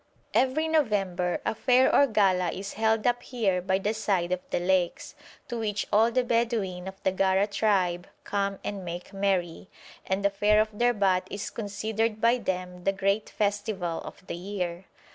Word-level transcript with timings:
Every 0.33 0.67
November 0.67 1.41
a 1.45 1.53
fair 1.53 1.93
or 1.95 2.07
gala 2.07 2.49
is 2.49 2.73
held 2.73 3.05
up 3.05 3.21
here 3.21 3.61
by 3.61 3.77
the 3.77 3.93
side 3.93 4.31
of 4.31 4.39
the 4.49 4.59
lakes, 4.59 5.13
to 5.47 5.59
which 5.59 5.85
all 5.93 6.09
the 6.11 6.23
Bedouin 6.23 6.87
of 6.87 6.95
the 7.03 7.11
Gara 7.11 7.45
tribe 7.45 8.07
come 8.23 8.57
and 8.63 8.83
make 8.83 9.13
merry, 9.13 9.69
and 10.07 10.25
the 10.25 10.31
fair 10.31 10.59
of 10.59 10.75
Derbat 10.75 11.27
is 11.29 11.51
considered 11.51 12.19
by 12.19 12.39
them 12.39 12.83
the 12.83 12.91
great 12.93 13.29
festival 13.29 14.01
of 14.03 14.25
the 14.25 14.35
year. 14.35 14.85